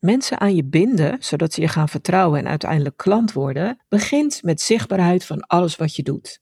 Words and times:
mensen 0.00 0.40
aan 0.40 0.54
je 0.54 0.64
binden, 0.64 1.16
zodat 1.20 1.52
ze 1.52 1.60
je 1.60 1.68
gaan 1.68 1.88
vertrouwen 1.88 2.38
en 2.38 2.48
uiteindelijk 2.48 2.96
klant 2.96 3.32
worden, 3.32 3.78
begint 3.88 4.42
met 4.42 4.60
zichtbaarheid 4.60 5.24
van 5.24 5.40
alles 5.40 5.76
wat 5.76 5.96
je 5.96 6.02
doet. 6.02 6.40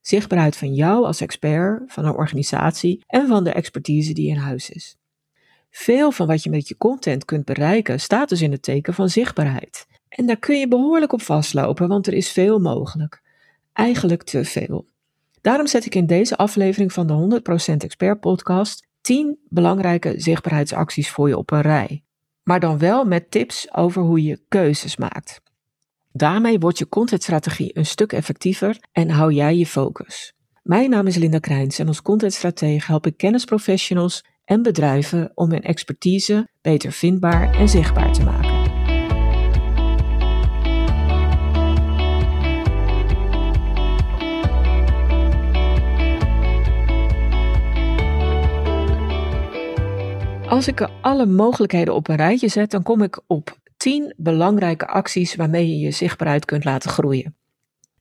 Zichtbaarheid 0.00 0.56
van 0.56 0.74
jou 0.74 1.04
als 1.04 1.20
expert, 1.20 1.92
van 1.92 2.04
een 2.04 2.14
organisatie 2.14 3.04
en 3.06 3.26
van 3.26 3.44
de 3.44 3.52
expertise 3.52 4.12
die 4.12 4.28
in 4.28 4.36
huis 4.36 4.70
is. 4.70 4.96
Veel 5.70 6.10
van 6.10 6.26
wat 6.26 6.42
je 6.42 6.50
met 6.50 6.68
je 6.68 6.76
content 6.76 7.24
kunt 7.24 7.44
bereiken 7.44 8.00
staat 8.00 8.28
dus 8.28 8.42
in 8.42 8.52
het 8.52 8.62
teken 8.62 8.94
van 8.94 9.08
zichtbaarheid. 9.08 9.86
En 10.08 10.26
daar 10.26 10.38
kun 10.38 10.58
je 10.58 10.68
behoorlijk 10.68 11.12
op 11.12 11.22
vastlopen, 11.22 11.88
want 11.88 12.06
er 12.06 12.12
is 12.12 12.32
veel 12.32 12.58
mogelijk. 12.58 13.22
Eigenlijk 13.72 14.22
te 14.22 14.44
veel. 14.44 14.86
Daarom 15.40 15.66
zet 15.66 15.86
ik 15.86 15.94
in 15.94 16.06
deze 16.06 16.36
aflevering 16.36 16.92
van 16.92 17.06
de 17.06 17.40
100% 17.72 17.76
Expert 17.76 18.20
Podcast 18.20 18.86
10 19.00 19.38
belangrijke 19.48 20.14
zichtbaarheidsacties 20.16 21.10
voor 21.10 21.28
je 21.28 21.36
op 21.36 21.50
een 21.50 21.60
rij. 21.60 22.02
Maar 22.44 22.60
dan 22.60 22.78
wel 22.78 23.04
met 23.04 23.30
tips 23.30 23.74
over 23.74 24.02
hoe 24.02 24.22
je 24.22 24.40
keuzes 24.48 24.96
maakt. 24.96 25.40
Daarmee 26.12 26.58
wordt 26.58 26.78
je 26.78 26.88
contentstrategie 26.88 27.78
een 27.78 27.86
stuk 27.86 28.12
effectiever 28.12 28.78
en 28.92 29.10
hou 29.10 29.32
jij 29.32 29.56
je 29.56 29.66
focus. 29.66 30.32
Mijn 30.62 30.90
naam 30.90 31.06
is 31.06 31.16
Linda 31.16 31.38
Krijns 31.38 31.78
en 31.78 31.86
als 31.86 32.02
contentstratege 32.02 32.86
help 32.86 33.06
ik 33.06 33.16
kennisprofessionals 33.16 34.24
en 34.44 34.62
bedrijven 34.62 35.30
om 35.34 35.50
hun 35.50 35.62
expertise 35.62 36.48
beter 36.62 36.92
vindbaar 36.92 37.54
en 37.54 37.68
zichtbaar 37.68 38.12
te 38.12 38.22
maken. 38.22 38.43
Als 50.48 50.68
ik 50.68 50.88
alle 51.00 51.26
mogelijkheden 51.26 51.94
op 51.94 52.08
een 52.08 52.16
rijtje 52.16 52.48
zet, 52.48 52.70
dan 52.70 52.82
kom 52.82 53.02
ik 53.02 53.20
op 53.26 53.58
10 53.76 54.14
belangrijke 54.16 54.86
acties 54.86 55.34
waarmee 55.34 55.68
je 55.68 55.78
je 55.78 55.90
zichtbaarheid 55.90 56.44
kunt 56.44 56.64
laten 56.64 56.90
groeien. 56.90 57.36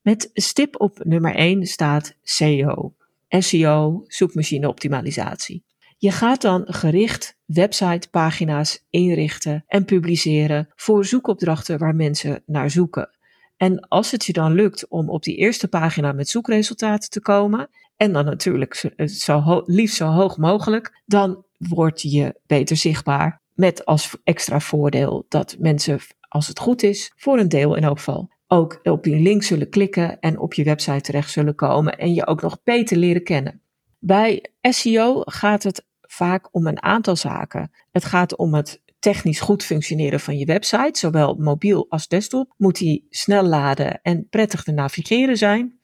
Met 0.01 0.29
stip 0.33 0.81
op 0.81 0.99
nummer 1.03 1.35
1 1.35 1.65
staat 1.65 2.15
SEO, 2.23 2.93
SEO, 3.29 4.03
zoekmachine 4.07 4.67
optimalisatie. 4.67 5.63
Je 5.97 6.11
gaat 6.11 6.41
dan 6.41 6.63
gericht 6.65 7.37
websitepagina's 7.45 8.83
inrichten 8.89 9.63
en 9.67 9.85
publiceren 9.85 10.69
voor 10.75 11.05
zoekopdrachten 11.05 11.79
waar 11.79 11.95
mensen 11.95 12.43
naar 12.45 12.69
zoeken. 12.69 13.09
En 13.57 13.87
als 13.87 14.11
het 14.11 14.25
je 14.25 14.33
dan 14.33 14.53
lukt 14.53 14.87
om 14.87 15.09
op 15.09 15.23
die 15.23 15.35
eerste 15.35 15.67
pagina 15.67 16.11
met 16.11 16.29
zoekresultaten 16.29 17.09
te 17.09 17.21
komen, 17.21 17.69
en 17.97 18.13
dan 18.13 18.25
natuurlijk 18.25 18.91
zo 19.05 19.63
liefst 19.65 19.95
zo 19.95 20.05
hoog 20.05 20.37
mogelijk, 20.37 21.01
dan 21.05 21.45
word 21.67 22.01
je 22.01 22.39
beter 22.45 22.77
zichtbaar. 22.77 23.41
Met 23.53 23.85
als 23.85 24.17
extra 24.23 24.59
voordeel 24.59 25.25
dat 25.29 25.55
mensen, 25.59 25.99
als 26.29 26.47
het 26.47 26.59
goed 26.59 26.83
is, 26.83 27.11
voor 27.15 27.39
een 27.39 27.49
deel 27.49 27.75
in 27.75 27.83
elk 27.83 27.97
geval, 27.97 28.31
ook 28.47 28.79
op 28.83 29.03
die 29.03 29.19
link 29.19 29.43
zullen 29.43 29.69
klikken 29.69 30.19
en 30.19 30.39
op 30.39 30.53
je 30.53 30.63
website 30.63 31.01
terecht 31.01 31.31
zullen 31.31 31.55
komen 31.55 31.97
en 31.97 32.13
je 32.13 32.27
ook 32.27 32.41
nog 32.41 32.63
beter 32.63 32.97
leren 32.97 33.23
kennen. 33.23 33.61
Bij 33.99 34.45
SEO 34.61 35.21
gaat 35.25 35.63
het 35.63 35.85
vaak 36.01 36.47
om 36.51 36.67
een 36.67 36.83
aantal 36.83 37.15
zaken. 37.15 37.71
Het 37.91 38.05
gaat 38.05 38.37
om 38.37 38.53
het 38.53 38.81
technisch 38.99 39.39
goed 39.39 39.63
functioneren 39.63 40.19
van 40.19 40.37
je 40.37 40.45
website, 40.45 40.99
zowel 40.99 41.35
mobiel 41.35 41.85
als 41.89 42.07
desktop. 42.07 42.53
Moet 42.57 42.77
die 42.77 43.07
snel 43.09 43.43
laden 43.43 44.01
en 44.01 44.27
prettig 44.29 44.63
te 44.63 44.71
navigeren 44.71 45.37
zijn. 45.37 45.79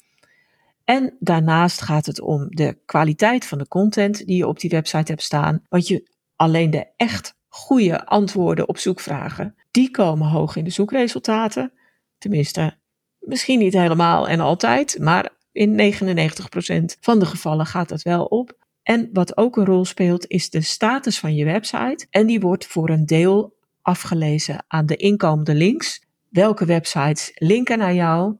En 0.89 1.15
daarnaast 1.19 1.81
gaat 1.81 2.05
het 2.05 2.21
om 2.21 2.47
de 2.49 2.77
kwaliteit 2.85 3.45
van 3.45 3.57
de 3.57 3.67
content 3.67 4.25
die 4.25 4.37
je 4.37 4.47
op 4.47 4.59
die 4.59 4.69
website 4.69 5.11
hebt 5.11 5.23
staan. 5.23 5.61
Want 5.67 5.87
je 5.87 6.09
alleen 6.35 6.69
de 6.69 6.87
echt 6.97 7.35
goede 7.47 8.05
antwoorden 8.05 8.67
op 8.67 8.77
zoekvragen, 8.77 9.55
die 9.71 9.91
komen 9.91 10.27
hoog 10.27 10.55
in 10.55 10.63
de 10.63 10.69
zoekresultaten. 10.69 11.71
Tenminste, 12.17 12.77
misschien 13.19 13.59
niet 13.59 13.73
helemaal 13.73 14.27
en 14.27 14.39
altijd, 14.39 14.97
maar 14.99 15.29
in 15.51 15.93
99% 15.93 16.99
van 16.99 17.19
de 17.19 17.25
gevallen 17.25 17.65
gaat 17.65 17.89
dat 17.89 18.01
wel 18.01 18.25
op. 18.25 18.57
En 18.83 19.09
wat 19.13 19.37
ook 19.37 19.57
een 19.57 19.65
rol 19.65 19.85
speelt, 19.85 20.27
is 20.27 20.49
de 20.49 20.61
status 20.61 21.19
van 21.19 21.35
je 21.35 21.45
website. 21.45 22.07
En 22.09 22.25
die 22.25 22.39
wordt 22.39 22.65
voor 22.65 22.89
een 22.89 23.05
deel 23.05 23.55
afgelezen 23.81 24.63
aan 24.67 24.85
de 24.85 24.95
inkomende 24.95 25.53
links. 25.53 26.01
Welke 26.29 26.65
websites 26.65 27.31
linken 27.35 27.77
naar 27.77 27.93
jou? 27.93 28.37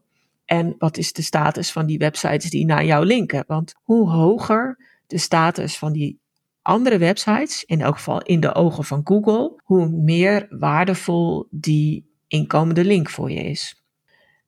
En 0.50 0.74
wat 0.78 0.96
is 0.96 1.12
de 1.12 1.22
status 1.22 1.72
van 1.72 1.86
die 1.86 1.98
websites 1.98 2.50
die 2.50 2.64
naar 2.64 2.84
jou 2.84 3.06
linken? 3.06 3.44
Want 3.46 3.74
hoe 3.82 4.10
hoger 4.10 4.78
de 5.06 5.18
status 5.18 5.78
van 5.78 5.92
die 5.92 6.20
andere 6.62 6.98
websites, 6.98 7.64
in 7.64 7.80
elk 7.80 7.94
geval 7.94 8.22
in 8.22 8.40
de 8.40 8.54
ogen 8.54 8.84
van 8.84 9.00
Google, 9.04 9.60
hoe 9.64 9.88
meer 9.88 10.46
waardevol 10.48 11.46
die 11.50 12.10
inkomende 12.26 12.84
link 12.84 13.10
voor 13.10 13.30
je 13.30 13.42
is. 13.42 13.84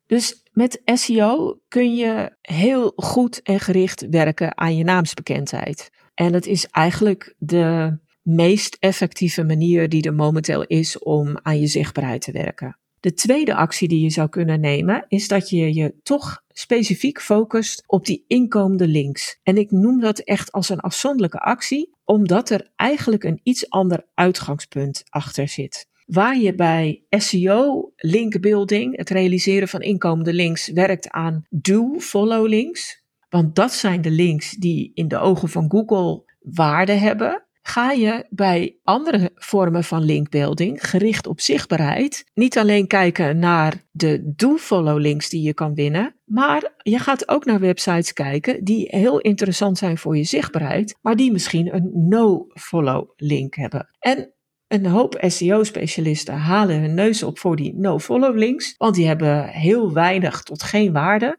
Dus 0.06 0.42
met 0.52 0.82
SEO 0.84 1.60
kun 1.68 1.94
je 1.94 2.36
heel 2.40 2.92
goed 2.96 3.42
en 3.42 3.60
gericht 3.60 4.08
werken 4.08 4.58
aan 4.58 4.76
je 4.76 4.84
naamsbekendheid. 4.84 5.90
En 6.14 6.32
het 6.32 6.46
is 6.46 6.66
eigenlijk 6.66 7.34
de 7.38 7.98
meest 8.22 8.76
effectieve 8.80 9.44
manier 9.44 9.88
die 9.88 10.02
er 10.02 10.14
momenteel 10.14 10.64
is 10.64 10.98
om 10.98 11.38
aan 11.42 11.60
je 11.60 11.66
zichtbaarheid 11.66 12.22
te 12.22 12.32
werken. 12.32 12.76
De 13.02 13.14
tweede 13.14 13.54
actie 13.54 13.88
die 13.88 14.02
je 14.02 14.10
zou 14.10 14.28
kunnen 14.28 14.60
nemen 14.60 15.04
is 15.08 15.28
dat 15.28 15.50
je 15.50 15.74
je 15.74 15.94
toch 16.02 16.42
specifiek 16.48 17.20
focust 17.20 17.82
op 17.86 18.06
die 18.06 18.24
inkomende 18.26 18.86
links. 18.86 19.38
En 19.42 19.56
ik 19.56 19.70
noem 19.70 20.00
dat 20.00 20.18
echt 20.18 20.52
als 20.52 20.68
een 20.68 20.80
afzonderlijke 20.80 21.38
actie, 21.38 21.94
omdat 22.04 22.50
er 22.50 22.70
eigenlijk 22.76 23.24
een 23.24 23.40
iets 23.42 23.70
ander 23.70 24.06
uitgangspunt 24.14 25.02
achter 25.08 25.48
zit. 25.48 25.86
Waar 26.06 26.38
je 26.38 26.54
bij 26.54 27.04
SEO, 27.08 27.92
linkbuilding, 27.96 28.96
het 28.96 29.10
realiseren 29.10 29.68
van 29.68 29.80
inkomende 29.80 30.32
links, 30.32 30.68
werkt 30.68 31.10
aan 31.10 31.46
do-follow 31.50 32.46
links. 32.46 33.04
Want 33.28 33.54
dat 33.54 33.72
zijn 33.72 34.02
de 34.02 34.10
links 34.10 34.50
die 34.50 34.90
in 34.94 35.08
de 35.08 35.18
ogen 35.18 35.48
van 35.48 35.70
Google 35.70 36.24
waarde 36.40 36.92
hebben. 36.92 37.46
Ga 37.62 37.90
je 37.90 38.26
bij 38.30 38.76
andere 38.84 39.30
vormen 39.34 39.84
van 39.84 40.04
linkbuilding, 40.04 40.88
gericht 40.88 41.26
op 41.26 41.40
zichtbaarheid, 41.40 42.24
niet 42.34 42.58
alleen 42.58 42.86
kijken 42.86 43.38
naar 43.38 43.84
de 43.90 44.32
do-follow 44.36 44.98
links 44.98 45.28
die 45.28 45.42
je 45.42 45.54
kan 45.54 45.74
winnen, 45.74 46.14
maar 46.24 46.72
je 46.82 46.98
gaat 46.98 47.28
ook 47.28 47.44
naar 47.44 47.60
websites 47.60 48.12
kijken 48.12 48.64
die 48.64 48.86
heel 48.90 49.20
interessant 49.20 49.78
zijn 49.78 49.98
voor 49.98 50.16
je 50.16 50.24
zichtbaarheid, 50.24 50.98
maar 51.00 51.16
die 51.16 51.32
misschien 51.32 51.74
een 51.74 51.90
no-follow 52.08 53.10
link 53.16 53.54
hebben. 53.54 53.88
En 53.98 54.32
een 54.68 54.86
hoop 54.86 55.24
SEO-specialisten 55.26 56.34
halen 56.34 56.80
hun 56.80 56.94
neus 56.94 57.22
op 57.22 57.38
voor 57.38 57.56
die 57.56 57.74
no-follow 57.74 58.36
links, 58.36 58.74
want 58.78 58.94
die 58.94 59.06
hebben 59.06 59.48
heel 59.48 59.92
weinig 59.92 60.42
tot 60.42 60.62
geen 60.62 60.92
waarde 60.92 61.38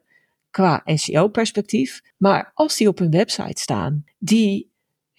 qua 0.50 0.82
SEO-perspectief. 0.86 2.02
Maar 2.18 2.52
als 2.54 2.78
die 2.78 2.88
op 2.88 3.00
een 3.00 3.12
website 3.12 3.62
staan 3.62 4.04
die 4.18 4.73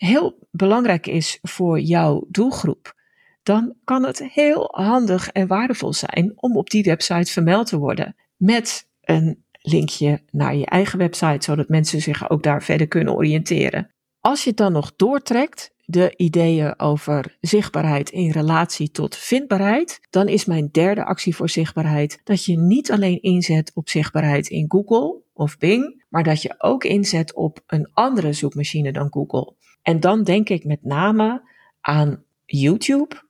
heel 0.04 0.48
belangrijk 0.50 1.06
is 1.06 1.38
voor 1.42 1.80
jouw 1.80 2.26
doelgroep, 2.28 2.94
dan 3.42 3.74
kan 3.84 4.04
het 4.04 4.18
heel 4.18 4.68
handig 4.72 5.28
en 5.28 5.46
waardevol 5.46 5.92
zijn 5.92 6.32
om 6.36 6.56
op 6.56 6.70
die 6.70 6.82
website 6.82 7.32
vermeld 7.32 7.66
te 7.66 7.78
worden 7.78 8.16
met 8.36 8.88
een 9.00 9.44
linkje 9.60 10.22
naar 10.30 10.56
je 10.56 10.66
eigen 10.66 10.98
website, 10.98 11.44
zodat 11.44 11.68
mensen 11.68 12.00
zich 12.00 12.30
ook 12.30 12.42
daar 12.42 12.62
verder 12.62 12.88
kunnen 12.88 13.14
oriënteren. 13.14 13.90
Als 14.20 14.42
je 14.42 14.48
het 14.48 14.58
dan 14.58 14.72
nog 14.72 14.96
doortrekt, 14.96 15.74
de 15.86 16.12
ideeën 16.16 16.78
over 16.78 17.36
zichtbaarheid 17.40 18.10
in 18.10 18.30
relatie 18.30 18.90
tot 18.90 19.16
vindbaarheid, 19.16 20.00
dan 20.10 20.28
is 20.28 20.44
mijn 20.44 20.68
derde 20.72 21.04
actie 21.04 21.36
voor 21.36 21.48
zichtbaarheid 21.48 22.20
dat 22.24 22.44
je 22.44 22.58
niet 22.58 22.92
alleen 22.92 23.22
inzet 23.22 23.70
op 23.74 23.88
zichtbaarheid 23.88 24.48
in 24.48 24.64
Google 24.68 25.22
of 25.32 25.58
Bing, 25.58 26.04
maar 26.08 26.22
dat 26.22 26.42
je 26.42 26.54
ook 26.58 26.84
inzet 26.84 27.34
op 27.34 27.60
een 27.66 27.90
andere 27.92 28.32
zoekmachine 28.32 28.92
dan 28.92 29.12
Google. 29.12 29.54
En 29.84 30.00
dan 30.00 30.22
denk 30.22 30.48
ik 30.48 30.64
met 30.64 30.82
name 30.82 31.42
aan 31.80 32.24
YouTube, 32.44 33.22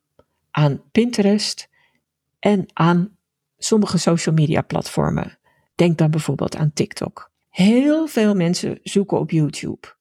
aan 0.51 0.83
Pinterest 0.93 1.69
en 2.39 2.67
aan 2.73 3.17
sommige 3.59 3.99
social 3.99 4.35
media 4.35 4.63
platformen. 4.63 5.39
Denk 5.75 5.99
dan 5.99 6.11
bijvoorbeeld 6.11 6.57
aan 6.57 6.73
TikTok. 6.73 7.31
Heel 7.49 8.07
veel 8.07 8.35
mensen 8.35 8.79
zoeken 8.83 9.19
op 9.19 9.31
YouTube. 9.31 9.95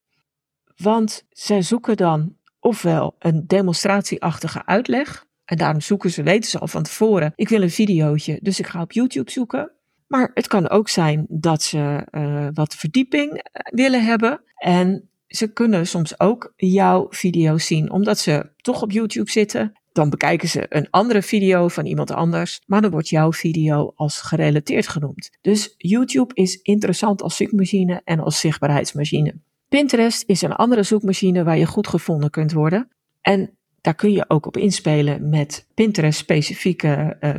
Want 0.76 1.26
zij 1.30 1.62
zoeken 1.62 1.98
dan 1.98 2.38
ofwel 2.60 3.16
een 3.20 3.48
demonstratieachtige 3.48 4.66
uitleg. 4.66 5.26
En 5.46 5.58
daarom 5.58 5.82
zoeken 5.82 6.12
ze, 6.12 6.24
weten 6.24 6.50
ze 6.50 6.60
al 6.60 6.68
van 6.68 6.84
tevoren, 6.84 7.34
ik 7.36 7.50
wil 7.50 7.62
een 7.62 7.70
videootje, 7.70 8.40
dus 8.42 8.60
ik 8.60 8.68
ga 8.68 8.82
op 8.82 8.92
YouTube 8.92 9.32
zoeken. 9.32 9.72
Maar 10.08 10.32
het 10.34 10.48
kan 10.48 10.70
ook 10.70 10.90
zijn 10.90 11.26
dat 11.30 11.62
ze 11.62 12.08
uh, 12.12 12.48
wat 12.54 12.76
verdieping 12.76 13.32
eh, 13.32 13.74
willen 13.74 14.06
hebben. 14.06 14.42
En 14.56 15.10
ze 15.36 15.48
kunnen 15.48 15.88
soms 15.88 16.20
ook 16.20 16.54
jouw 16.56 17.08
video 17.10 17.58
zien, 17.58 17.92
omdat 17.92 18.20
ze 18.20 18.50
toch 18.56 18.82
op 18.82 18.92
YouTube 18.92 19.32
zitten. 19.32 19.72
Dan 19.92 20.10
bekijken 20.10 20.50
ze 20.50 20.66
een 20.70 20.88
andere 20.90 21.22
video 21.22 21.68
van 21.68 21.86
iemand 21.86 22.12
anders, 22.12 22.62
maar 22.66 22.82
dan 22.82 22.92
wordt 22.92 23.10
jouw 23.10 23.32
video 23.34 23.92
als 23.96 24.22
gerelateerd 24.22 24.88
genoemd. 24.88 25.30
Dus 25.42 25.74
YouTube 25.78 26.34
is 26.34 26.60
interessant 26.62 27.22
als 27.22 27.36
zoekmachine 27.36 28.02
en 28.04 28.20
als 28.20 28.40
zichtbaarheidsmachine. 28.40 29.36
Pinterest 29.70 30.24
is 30.26 30.42
een 30.42 30.54
andere 30.54 30.84
zoekmachine 30.84 31.44
waar 31.44 31.58
je 31.58 31.66
goed 31.66 31.88
gevonden 31.88 32.30
kunt 32.30 32.52
worden. 32.52 32.88
En 33.22 33.58
Daar 33.84 33.96
kun 33.96 34.12
je 34.12 34.26
ook 34.28 34.46
op 34.46 34.58
inspelen 34.58 35.30
met 35.30 35.68
Pinterest-specifieke 35.74 37.18
uh, 37.20 37.34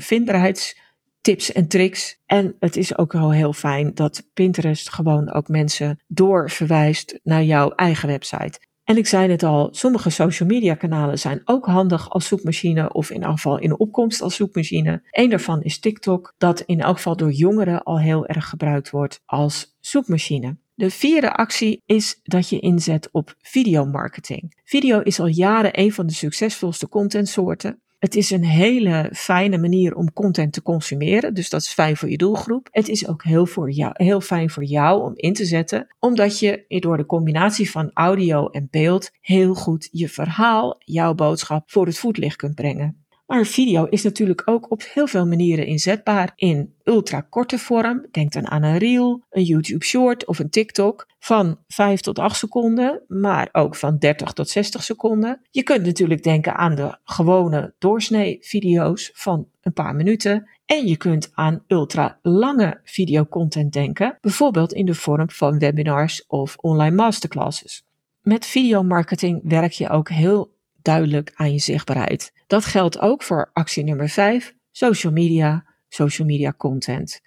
vindbaarheidstips 1.24 1.52
en 1.52 1.68
tricks. 1.68 2.18
En 2.26 2.56
het 2.58 2.76
is 2.76 2.98
ook 2.98 3.12
wel 3.12 3.32
heel 3.32 3.52
fijn 3.52 3.94
dat 3.94 4.28
Pinterest 4.34 4.90
gewoon 4.90 5.32
ook 5.32 5.48
mensen 5.48 6.00
doorverwijst 6.06 7.20
naar 7.22 7.42
jouw 7.42 7.70
eigen 7.70 8.08
website. 8.08 8.60
En 8.84 8.96
ik 8.96 9.06
zei 9.06 9.30
het 9.30 9.42
al, 9.42 9.68
sommige 9.70 10.10
social 10.10 10.48
media 10.48 10.74
kanalen 10.74 11.18
zijn 11.18 11.40
ook 11.44 11.66
handig 11.66 12.10
als 12.10 12.26
zoekmachine 12.26 12.92
of 12.92 13.10
in 13.10 13.22
elk 13.22 13.34
geval 13.34 13.58
in 13.58 13.78
opkomst 13.78 14.22
als 14.22 14.36
zoekmachine. 14.36 15.02
Eén 15.10 15.30
daarvan 15.30 15.62
is 15.62 15.80
TikTok, 15.80 16.34
dat 16.38 16.60
in 16.60 16.80
elk 16.80 16.96
geval 16.96 17.16
door 17.16 17.32
jongeren 17.32 17.82
al 17.82 17.98
heel 18.00 18.26
erg 18.26 18.48
gebruikt 18.48 18.90
wordt 18.90 19.20
als 19.24 19.76
zoekmachine. 19.80 20.56
De 20.74 20.90
vierde 20.90 21.32
actie 21.32 21.82
is 21.86 22.20
dat 22.22 22.48
je 22.48 22.60
inzet 22.60 23.08
op 23.12 23.34
videomarketing. 23.38 24.60
Video 24.64 25.00
is 25.00 25.20
al 25.20 25.26
jaren 25.26 25.80
een 25.80 25.92
van 25.92 26.06
de 26.06 26.12
succesvolste 26.12 26.88
contentsoorten. 26.88 27.82
Het 28.04 28.14
is 28.14 28.30
een 28.30 28.44
hele 28.44 29.10
fijne 29.12 29.58
manier 29.58 29.94
om 29.94 30.12
content 30.12 30.52
te 30.52 30.62
consumeren, 30.62 31.34
dus 31.34 31.50
dat 31.50 31.60
is 31.60 31.72
fijn 31.72 31.96
voor 31.96 32.10
je 32.10 32.16
doelgroep. 32.16 32.68
Het 32.70 32.88
is 32.88 33.08
ook 33.08 33.24
heel, 33.24 33.46
voor 33.46 33.70
jou, 33.70 33.92
heel 33.94 34.20
fijn 34.20 34.50
voor 34.50 34.64
jou 34.64 35.02
om 35.02 35.12
in 35.14 35.32
te 35.32 35.44
zetten, 35.44 35.94
omdat 35.98 36.38
je 36.38 36.64
door 36.68 36.96
de 36.96 37.06
combinatie 37.06 37.70
van 37.70 37.90
audio 37.94 38.48
en 38.48 38.68
beeld 38.70 39.10
heel 39.20 39.54
goed 39.54 39.88
je 39.92 40.08
verhaal, 40.08 40.76
jouw 40.78 41.14
boodschap 41.14 41.70
voor 41.70 41.86
het 41.86 41.98
voetlicht 41.98 42.36
kunt 42.36 42.54
brengen. 42.54 43.03
Maar 43.26 43.46
video 43.46 43.84
is 43.84 44.02
natuurlijk 44.02 44.42
ook 44.44 44.70
op 44.70 44.82
heel 44.92 45.06
veel 45.06 45.26
manieren 45.26 45.66
inzetbaar 45.66 46.32
in 46.36 46.74
ultrakorte 46.84 47.58
vorm. 47.58 48.06
Denk 48.10 48.32
dan 48.32 48.50
aan 48.50 48.62
een 48.62 48.78
reel, 48.78 49.24
een 49.30 49.42
YouTube 49.42 49.84
short 49.84 50.26
of 50.26 50.38
een 50.38 50.50
TikTok 50.50 51.06
van 51.18 51.58
5 51.68 52.00
tot 52.00 52.18
8 52.18 52.38
seconden, 52.38 53.02
maar 53.08 53.48
ook 53.52 53.76
van 53.76 53.98
30 53.98 54.32
tot 54.32 54.48
60 54.48 54.82
seconden. 54.82 55.40
Je 55.50 55.62
kunt 55.62 55.84
natuurlijk 55.84 56.22
denken 56.22 56.54
aan 56.56 56.74
de 56.74 56.98
gewone 57.04 57.74
doorsnee 57.78 58.38
video's 58.40 59.10
van 59.14 59.48
een 59.60 59.72
paar 59.72 59.94
minuten. 59.94 60.48
En 60.66 60.86
je 60.86 60.96
kunt 60.96 61.30
aan 61.34 61.64
ultra 61.66 62.18
lange 62.22 62.80
videocontent 62.84 63.72
denken, 63.72 64.18
bijvoorbeeld 64.20 64.72
in 64.72 64.86
de 64.86 64.94
vorm 64.94 65.30
van 65.30 65.58
webinars 65.58 66.26
of 66.26 66.56
online 66.56 66.94
masterclasses. 66.96 67.84
Met 68.22 68.46
videomarketing 68.46 69.40
werk 69.44 69.72
je 69.72 69.88
ook 69.88 70.08
heel 70.08 70.54
duidelijk 70.82 71.32
aan 71.34 71.52
je 71.52 71.58
zichtbaarheid. 71.58 72.32
Dat 72.46 72.64
geldt 72.64 72.98
ook 72.98 73.22
voor 73.22 73.50
actie 73.52 73.84
nummer 73.84 74.08
5, 74.08 74.54
social 74.70 75.12
media, 75.12 75.64
social 75.88 76.26
media 76.26 76.54
content. 76.56 77.20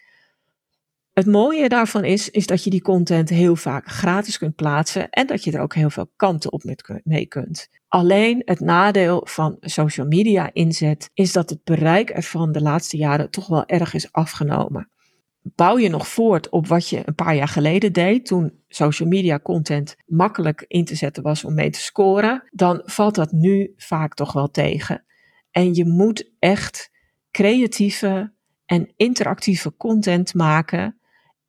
Het 1.13 1.25
mooie 1.25 1.69
daarvan 1.69 2.03
is, 2.03 2.29
is 2.29 2.47
dat 2.47 2.63
je 2.63 2.69
die 2.69 2.81
content 2.81 3.29
heel 3.29 3.55
vaak 3.55 3.87
gratis 3.87 4.37
kunt 4.37 4.55
plaatsen 4.55 5.09
en 5.09 5.27
dat 5.27 5.43
je 5.43 5.51
er 5.51 5.61
ook 5.61 5.73
heel 5.73 5.89
veel 5.89 6.11
kanten 6.15 6.51
op 6.51 6.63
mee 7.03 7.25
kunt. 7.25 7.69
Alleen 7.87 8.41
het 8.45 8.59
nadeel 8.59 9.21
van 9.29 9.57
social 9.59 10.07
media 10.07 10.49
inzet 10.53 11.09
is 11.13 11.31
dat 11.31 11.49
het 11.49 11.63
bereik 11.63 12.09
ervan 12.09 12.51
de 12.51 12.61
laatste 12.61 12.97
jaren 12.97 13.29
toch 13.29 13.47
wel 13.47 13.65
erg 13.65 13.93
is 13.93 14.11
afgenomen 14.11 14.89
bouw 15.55 15.77
je 15.77 15.89
nog 15.89 16.07
voort 16.07 16.49
op 16.49 16.67
wat 16.67 16.89
je 16.89 17.01
een 17.05 17.15
paar 17.15 17.35
jaar 17.35 17.47
geleden 17.47 17.93
deed, 17.93 18.25
toen 18.25 18.63
social 18.67 19.09
media 19.09 19.39
content 19.39 19.95
makkelijk 20.05 20.65
in 20.67 20.85
te 20.85 20.95
zetten 20.95 21.23
was 21.23 21.43
om 21.43 21.53
mee 21.53 21.69
te 21.69 21.79
scoren, 21.79 22.43
dan 22.51 22.81
valt 22.85 23.15
dat 23.15 23.31
nu 23.31 23.73
vaak 23.77 24.13
toch 24.13 24.33
wel 24.33 24.51
tegen. 24.51 25.05
En 25.51 25.73
je 25.73 25.85
moet 25.85 26.31
echt 26.39 26.91
creatieve 27.31 28.33
en 28.65 28.91
interactieve 28.95 29.73
content 29.77 30.33
maken 30.33 30.99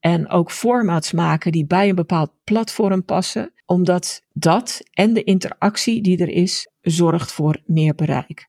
en 0.01 0.29
ook 0.29 0.51
formats 0.51 1.13
maken 1.13 1.53
die 1.53 1.67
bij 1.67 1.89
een 1.89 1.95
bepaald 1.95 2.31
platform 2.45 3.05
passen, 3.05 3.53
omdat 3.67 4.23
dat 4.33 4.81
en 4.93 5.13
de 5.13 5.25
interactie 5.25 6.03
die 6.03 6.19
er 6.19 6.29
is 6.29 6.71
zorgt 6.81 7.33
voor 7.33 7.63
meer 7.67 7.95
bereik. 7.95 8.49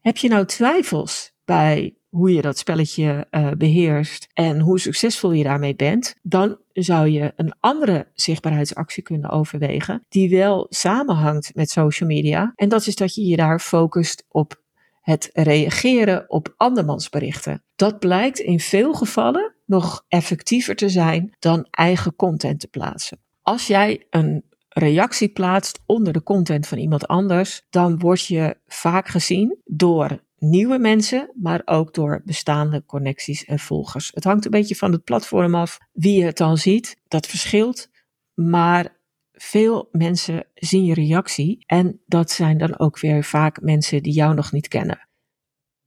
Heb 0.00 0.16
je 0.16 0.28
nou 0.28 0.44
twijfels 0.44 1.32
bij 1.44 1.94
hoe 2.08 2.32
je 2.32 2.42
dat 2.42 2.58
spelletje 2.58 3.26
uh, 3.30 3.50
beheerst 3.50 4.28
en 4.32 4.60
hoe 4.60 4.80
succesvol 4.80 5.32
je 5.32 5.44
daarmee 5.44 5.76
bent, 5.76 6.14
dan 6.22 6.58
zou 6.72 7.08
je 7.08 7.32
een 7.36 7.52
andere 7.60 8.06
zichtbaarheidsactie 8.14 9.02
kunnen 9.02 9.30
overwegen 9.30 10.04
die 10.08 10.30
wel 10.30 10.66
samenhangt 10.68 11.54
met 11.54 11.70
social 11.70 12.08
media. 12.08 12.52
En 12.54 12.68
dat 12.68 12.86
is 12.86 12.96
dat 12.96 13.14
je 13.14 13.24
je 13.24 13.36
daar 13.36 13.60
focust 13.60 14.24
op 14.28 14.62
het 15.08 15.30
reageren 15.32 16.30
op 16.30 16.54
andermans 16.56 17.08
berichten. 17.08 17.62
Dat 17.76 17.98
blijkt 17.98 18.38
in 18.38 18.60
veel 18.60 18.94
gevallen 18.94 19.54
nog 19.66 20.04
effectiever 20.08 20.76
te 20.76 20.88
zijn 20.88 21.36
dan 21.38 21.66
eigen 21.70 22.16
content 22.16 22.60
te 22.60 22.68
plaatsen. 22.68 23.20
Als 23.42 23.66
jij 23.66 24.06
een 24.10 24.44
reactie 24.68 25.28
plaatst 25.28 25.80
onder 25.86 26.12
de 26.12 26.22
content 26.22 26.66
van 26.66 26.78
iemand 26.78 27.06
anders, 27.06 27.62
dan 27.70 27.98
word 27.98 28.26
je 28.26 28.56
vaak 28.66 29.08
gezien 29.08 29.58
door 29.64 30.22
nieuwe 30.38 30.78
mensen, 30.78 31.30
maar 31.34 31.62
ook 31.64 31.94
door 31.94 32.22
bestaande 32.24 32.84
connecties 32.86 33.44
en 33.44 33.58
volgers. 33.58 34.10
Het 34.14 34.24
hangt 34.24 34.44
een 34.44 34.50
beetje 34.50 34.76
van 34.76 34.92
het 34.92 35.04
platform 35.04 35.54
af 35.54 35.78
wie 35.92 36.18
je 36.18 36.24
het 36.24 36.36
dan 36.36 36.56
ziet. 36.56 36.96
Dat 37.08 37.26
verschilt, 37.26 37.88
maar 38.34 38.97
veel 39.40 39.88
mensen 39.92 40.46
zien 40.54 40.84
je 40.84 40.94
reactie 40.94 41.64
en 41.66 42.00
dat 42.06 42.30
zijn 42.30 42.58
dan 42.58 42.78
ook 42.78 43.00
weer 43.00 43.24
vaak 43.24 43.60
mensen 43.60 44.02
die 44.02 44.12
jou 44.12 44.34
nog 44.34 44.52
niet 44.52 44.68
kennen. 44.68 45.08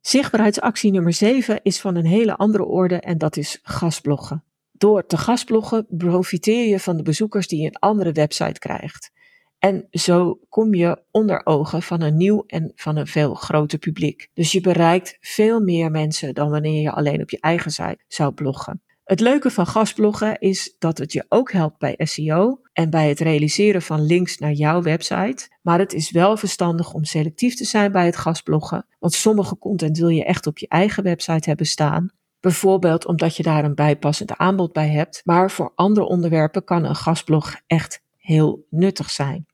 Zichtbaarheidsactie 0.01 0.91
nummer 0.91 1.13
7 1.13 1.59
is 1.63 1.79
van 1.79 1.95
een 1.95 2.05
hele 2.05 2.35
andere 2.35 2.65
orde 2.65 2.99
en 2.99 3.17
dat 3.17 3.37
is 3.37 3.59
gastbloggen. 3.63 4.43
Door 4.71 5.05
te 5.05 5.17
gastbloggen 5.17 5.85
profiteer 5.97 6.67
je 6.67 6.79
van 6.79 6.97
de 6.97 7.03
bezoekers 7.03 7.47
die 7.47 7.61
je 7.61 7.67
een 7.67 7.79
andere 7.79 8.11
website 8.11 8.59
krijgt. 8.59 9.11
En 9.59 9.87
zo 9.91 10.39
kom 10.49 10.73
je 10.73 11.03
onder 11.11 11.45
ogen 11.45 11.81
van 11.81 12.01
een 12.01 12.17
nieuw 12.17 12.43
en 12.47 12.71
van 12.75 12.95
een 12.95 13.07
veel 13.07 13.33
groter 13.33 13.79
publiek. 13.79 14.29
Dus 14.33 14.51
je 14.51 14.61
bereikt 14.61 15.17
veel 15.19 15.59
meer 15.59 15.91
mensen 15.91 16.33
dan 16.33 16.49
wanneer 16.49 16.81
je 16.81 16.91
alleen 16.91 17.21
op 17.21 17.29
je 17.29 17.39
eigen 17.39 17.71
site 17.71 18.03
zou 18.07 18.33
bloggen. 18.33 18.81
Het 19.03 19.19
leuke 19.19 19.49
van 19.49 19.67
gastbloggen 19.67 20.39
is 20.39 20.75
dat 20.79 20.97
het 20.97 21.13
je 21.13 21.25
ook 21.29 21.51
helpt 21.51 21.77
bij 21.77 21.95
SEO 21.97 22.61
en 22.73 22.89
bij 22.89 23.09
het 23.09 23.19
realiseren 23.19 23.81
van 23.81 24.05
links 24.05 24.37
naar 24.37 24.51
jouw 24.51 24.81
website. 24.81 25.49
Maar 25.61 25.79
het 25.79 25.93
is 25.93 26.11
wel 26.11 26.37
verstandig 26.37 26.93
om 26.93 27.03
selectief 27.03 27.55
te 27.55 27.65
zijn 27.65 27.91
bij 27.91 28.05
het 28.05 28.15
gastbloggen, 28.15 28.85
want 28.99 29.13
sommige 29.13 29.57
content 29.57 29.97
wil 29.97 30.09
je 30.09 30.25
echt 30.25 30.47
op 30.47 30.57
je 30.57 30.67
eigen 30.67 31.03
website 31.03 31.49
hebben 31.49 31.65
staan. 31.65 32.11
Bijvoorbeeld 32.39 33.05
omdat 33.05 33.37
je 33.37 33.43
daar 33.43 33.63
een 33.63 33.75
bijpassend 33.75 34.37
aanbod 34.37 34.73
bij 34.73 34.89
hebt, 34.89 35.21
maar 35.23 35.51
voor 35.51 35.71
andere 35.75 36.05
onderwerpen 36.05 36.63
kan 36.63 36.83
een 36.83 36.95
gastblog 36.95 37.55
echt 37.67 38.01
heel 38.17 38.65
nuttig 38.69 39.09
zijn. 39.09 39.45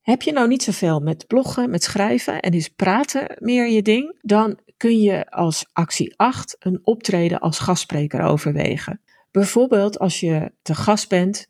Heb 0.00 0.22
je 0.22 0.32
nou 0.32 0.48
niet 0.48 0.62
zoveel 0.62 1.00
met 1.00 1.26
bloggen, 1.26 1.70
met 1.70 1.82
schrijven 1.82 2.40
en 2.40 2.52
is 2.52 2.68
praten 2.68 3.36
meer 3.38 3.68
je 3.68 3.82
ding, 3.82 4.18
dan 4.20 4.58
kun 4.84 5.00
je 5.00 5.30
als 5.30 5.66
actie 5.72 6.14
8 6.16 6.56
een 6.58 6.80
optreden 6.82 7.40
als 7.40 7.58
gastspreker 7.58 8.22
overwegen. 8.22 9.00
Bijvoorbeeld 9.30 9.98
als 9.98 10.20
je 10.20 10.52
te 10.62 10.74
gast 10.74 11.08
bent 11.08 11.46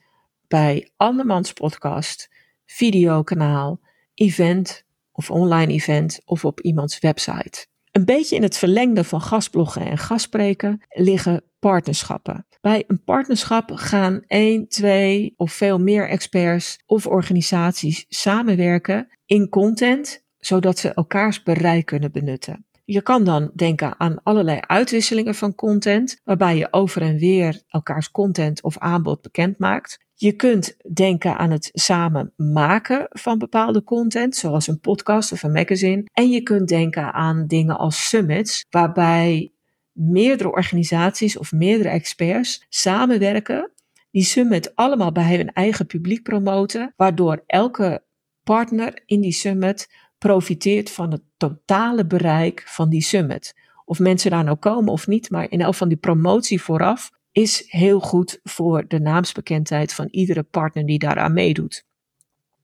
bij 0.48 0.90
andermans 0.96 1.52
podcast, 1.52 2.30
videokanaal, 2.66 3.80
event 4.14 4.84
of 5.12 5.30
online 5.30 5.72
event 5.72 6.20
of 6.24 6.44
op 6.44 6.60
iemands 6.60 6.98
website. 6.98 7.66
Een 7.90 8.04
beetje 8.04 8.36
in 8.36 8.42
het 8.42 8.56
verlengde 8.56 9.04
van 9.04 9.20
gastbloggen 9.20 9.86
en 9.86 9.98
gastspreken 9.98 10.84
liggen 10.88 11.44
partnerschappen. 11.58 12.46
Bij 12.60 12.84
een 12.86 13.04
partnerschap 13.04 13.70
gaan 13.70 14.22
één, 14.26 14.68
twee 14.68 15.34
of 15.36 15.52
veel 15.52 15.78
meer 15.78 16.08
experts 16.08 16.78
of 16.86 17.06
organisaties 17.06 18.04
samenwerken 18.08 19.08
in 19.26 19.48
content, 19.48 20.24
zodat 20.38 20.78
ze 20.78 20.94
elkaars 20.94 21.42
bereik 21.42 21.86
kunnen 21.86 22.12
benutten. 22.12 22.66
Je 22.84 23.02
kan 23.02 23.24
dan 23.24 23.50
denken 23.54 24.00
aan 24.00 24.22
allerlei 24.22 24.60
uitwisselingen 24.60 25.34
van 25.34 25.54
content, 25.54 26.20
waarbij 26.24 26.56
je 26.56 26.68
over 26.70 27.02
en 27.02 27.16
weer 27.16 27.62
elkaars 27.68 28.10
content 28.10 28.62
of 28.62 28.78
aanbod 28.78 29.22
bekend 29.22 29.58
maakt. 29.58 29.98
Je 30.14 30.32
kunt 30.32 30.76
denken 30.94 31.36
aan 31.36 31.50
het 31.50 31.70
samen 31.72 32.32
maken 32.36 33.06
van 33.10 33.38
bepaalde 33.38 33.84
content, 33.84 34.36
zoals 34.36 34.66
een 34.66 34.80
podcast 34.80 35.32
of 35.32 35.42
een 35.42 35.52
magazine. 35.52 36.04
En 36.12 36.30
je 36.30 36.42
kunt 36.42 36.68
denken 36.68 37.12
aan 37.12 37.46
dingen 37.46 37.78
als 37.78 38.08
summits, 38.08 38.64
waarbij 38.70 39.52
meerdere 39.92 40.52
organisaties 40.52 41.38
of 41.38 41.52
meerdere 41.52 41.88
experts 41.88 42.66
samenwerken, 42.68 43.70
die 44.10 44.24
summit 44.24 44.76
allemaal 44.76 45.12
bij 45.12 45.36
hun 45.36 45.52
eigen 45.52 45.86
publiek 45.86 46.22
promoten, 46.22 46.92
waardoor 46.96 47.42
elke 47.46 48.02
partner 48.42 49.02
in 49.06 49.20
die 49.20 49.32
summit 49.32 49.88
profiteert 50.24 50.90
van 50.90 51.10
het 51.10 51.22
totale 51.36 52.06
bereik 52.06 52.62
van 52.66 52.88
die 52.88 53.02
summit. 53.02 53.54
Of 53.84 53.98
mensen 53.98 54.30
daar 54.30 54.44
nou 54.44 54.56
komen 54.56 54.92
of 54.92 55.06
niet, 55.06 55.30
maar 55.30 55.50
in 55.50 55.60
elk 55.60 55.74
van 55.74 55.88
die 55.88 55.96
promotie 55.96 56.62
vooraf 56.62 57.10
is 57.32 57.64
heel 57.66 58.00
goed 58.00 58.40
voor 58.42 58.88
de 58.88 59.00
naamsbekendheid 59.00 59.92
van 59.92 60.08
iedere 60.10 60.42
partner 60.42 60.86
die 60.86 60.98
daaraan 60.98 61.32
meedoet. 61.32 61.84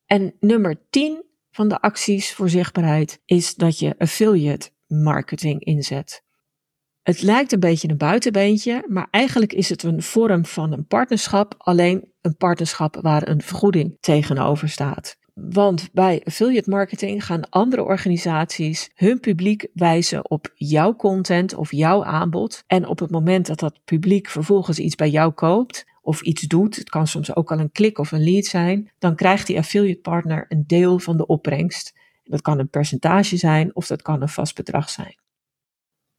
En 0.06 0.34
nummer 0.40 0.80
10 0.90 1.24
van 1.50 1.68
de 1.68 1.80
acties 1.80 2.32
voor 2.32 2.48
zichtbaarheid 2.48 3.20
is 3.24 3.54
dat 3.54 3.78
je 3.78 3.94
affiliate 3.98 4.70
marketing 4.86 5.64
inzet. 5.64 6.24
Het 7.02 7.22
lijkt 7.22 7.52
een 7.52 7.60
beetje 7.60 7.88
een 7.88 7.96
buitenbeentje, 7.96 8.84
maar 8.88 9.08
eigenlijk 9.10 9.52
is 9.52 9.68
het 9.68 9.82
een 9.82 10.02
vorm 10.02 10.44
van 10.44 10.72
een 10.72 10.86
partnerschap, 10.86 11.54
alleen 11.58 12.12
een 12.20 12.36
partnerschap 12.36 12.98
waar 13.00 13.28
een 13.28 13.42
vergoeding 13.42 13.96
tegenover 14.00 14.68
staat. 14.68 15.18
Want 15.48 15.88
bij 15.92 16.22
affiliate 16.24 16.70
marketing 16.70 17.24
gaan 17.24 17.48
andere 17.50 17.82
organisaties 17.82 18.90
hun 18.94 19.20
publiek 19.20 19.66
wijzen 19.74 20.30
op 20.30 20.52
jouw 20.54 20.96
content 20.96 21.54
of 21.54 21.72
jouw 21.72 22.04
aanbod. 22.04 22.64
En 22.66 22.86
op 22.86 22.98
het 22.98 23.10
moment 23.10 23.46
dat 23.46 23.58
dat 23.58 23.84
publiek 23.84 24.28
vervolgens 24.28 24.78
iets 24.78 24.94
bij 24.94 25.10
jou 25.10 25.32
koopt 25.32 25.86
of 26.02 26.22
iets 26.22 26.42
doet, 26.42 26.76
het 26.76 26.90
kan 26.90 27.06
soms 27.06 27.36
ook 27.36 27.52
al 27.52 27.58
een 27.58 27.72
klik 27.72 27.98
of 27.98 28.12
een 28.12 28.24
lead 28.24 28.44
zijn, 28.44 28.90
dan 28.98 29.14
krijgt 29.14 29.46
die 29.46 29.58
affiliate 29.58 30.00
partner 30.00 30.46
een 30.48 30.64
deel 30.66 30.98
van 30.98 31.16
de 31.16 31.26
opbrengst. 31.26 31.98
Dat 32.24 32.42
kan 32.42 32.58
een 32.58 32.68
percentage 32.68 33.36
zijn 33.36 33.76
of 33.76 33.86
dat 33.86 34.02
kan 34.02 34.22
een 34.22 34.28
vast 34.28 34.54
bedrag 34.54 34.90
zijn. 34.90 35.18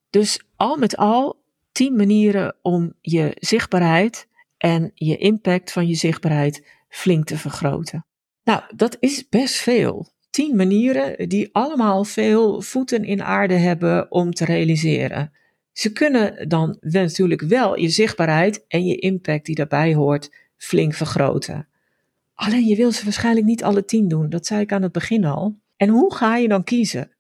Dus 0.09 0.43
al 0.55 0.77
met 0.77 0.97
al 0.97 1.43
tien 1.71 1.95
manieren 1.95 2.55
om 2.61 2.93
je 3.01 3.31
zichtbaarheid 3.35 4.27
en 4.57 4.91
je 4.93 5.17
impact 5.17 5.71
van 5.71 5.87
je 5.87 5.95
zichtbaarheid 5.95 6.67
flink 6.89 7.25
te 7.25 7.37
vergroten. 7.37 8.05
Nou, 8.51 8.63
dat 8.75 8.97
is 8.99 9.29
best 9.29 9.55
veel. 9.55 10.07
Tien 10.29 10.55
manieren 10.55 11.29
die 11.29 11.49
allemaal 11.51 12.03
veel 12.03 12.61
voeten 12.61 13.03
in 13.03 13.23
aarde 13.23 13.53
hebben 13.53 14.11
om 14.11 14.33
te 14.33 14.45
realiseren. 14.45 15.31
Ze 15.71 15.91
kunnen 15.91 16.49
dan 16.49 16.77
natuurlijk 16.79 17.41
wel 17.41 17.77
je 17.77 17.89
zichtbaarheid 17.89 18.65
en 18.67 18.85
je 18.85 18.95
impact 18.95 19.45
die 19.45 19.55
daarbij 19.55 19.93
hoort 19.93 20.35
flink 20.57 20.93
vergroten. 20.93 21.67
Alleen 22.33 22.65
je 22.65 22.75
wil 22.75 22.91
ze 22.91 23.03
waarschijnlijk 23.03 23.45
niet 23.45 23.63
alle 23.63 23.85
tien 23.85 24.07
doen, 24.07 24.29
dat 24.29 24.45
zei 24.45 24.61
ik 24.61 24.71
aan 24.71 24.83
het 24.83 24.91
begin 24.91 25.25
al. 25.25 25.55
En 25.77 25.89
hoe 25.89 26.15
ga 26.15 26.37
je 26.37 26.47
dan 26.47 26.63
kiezen? 26.63 27.11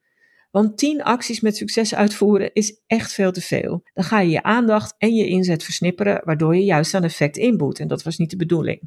Want 0.49 0.77
tien 0.77 1.03
acties 1.03 1.39
met 1.39 1.57
succes 1.57 1.95
uitvoeren 1.95 2.53
is 2.53 2.81
echt 2.87 3.13
veel 3.13 3.31
te 3.31 3.41
veel. 3.41 3.83
Dan 3.93 4.03
ga 4.03 4.19
je 4.19 4.29
je 4.29 4.43
aandacht 4.43 4.95
en 4.97 5.15
je 5.15 5.27
inzet 5.27 5.63
versnipperen, 5.63 6.21
waardoor 6.23 6.55
je 6.55 6.63
juist 6.63 6.93
aan 6.93 7.03
effect 7.03 7.37
inboet. 7.37 7.79
En 7.79 7.87
dat 7.87 8.03
was 8.03 8.17
niet 8.17 8.29
de 8.29 8.35
bedoeling. 8.35 8.81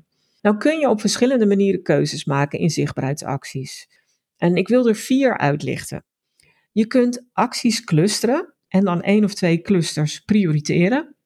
Nou 0.44 0.56
kun 0.56 0.78
je 0.78 0.88
op 0.88 1.00
verschillende 1.00 1.46
manieren 1.46 1.82
keuzes 1.82 2.24
maken 2.24 2.58
in 2.58 2.70
zichtbaarheidsacties. 2.70 3.88
En 4.36 4.56
ik 4.56 4.68
wil 4.68 4.88
er 4.88 4.94
vier 4.94 5.38
uitlichten. 5.38 6.04
Je 6.72 6.86
kunt 6.86 7.26
acties 7.32 7.84
clusteren 7.84 8.54
en 8.68 8.84
dan 8.84 9.02
één 9.02 9.24
of 9.24 9.34
twee 9.34 9.60
clusters 9.60 10.20
prioriteren. 10.20 11.16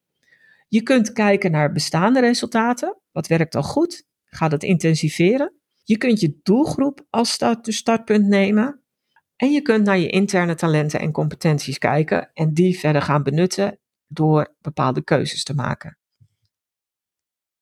Je 0.69 0.83
kunt 0.83 1.13
kijken 1.13 1.51
naar 1.51 1.73
bestaande 1.73 2.21
resultaten. 2.21 3.01
Wat 3.13 3.27
werkt 3.27 3.55
al 3.55 3.63
goed? 3.63 4.07
Ga 4.25 4.49
dat 4.49 4.63
intensiveren. 4.63 5.55
Je 5.85 5.99
kunt 5.99 6.21
je 6.21 6.39
doelgroep 6.43 7.07
als 7.11 7.39
startpunt 7.63 8.27
nemen. 8.27 8.83
En 9.37 9.51
je 9.51 9.63
kunt 9.63 9.85
naar 9.85 9.99
je 9.99 10.09
interne 10.09 10.55
talenten 10.55 11.01
en 11.01 11.13
competenties 11.13 11.79
kijken 11.79 12.31
en 12.35 12.55
die 12.55 12.79
verder 12.79 13.03
gaan 13.03 13.23
benutten 13.23 13.79
door 14.07 14.55
bepaalde 14.61 15.05
keuzes 15.05 15.45
te 15.45 15.55
maken. 15.55 15.99